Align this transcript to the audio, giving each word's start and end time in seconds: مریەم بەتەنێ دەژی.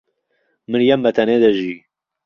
مریەم 0.71 0.99
بەتەنێ 1.05 1.37
دەژی. 1.43 1.77